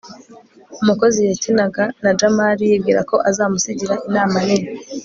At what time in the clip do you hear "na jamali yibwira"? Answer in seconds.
2.03-3.01